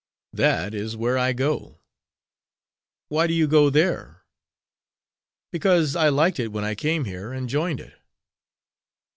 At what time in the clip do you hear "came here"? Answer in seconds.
6.73-7.31